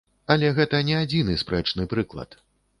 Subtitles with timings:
[0.35, 2.29] Але гэта не адзіны спрэчны прыклад.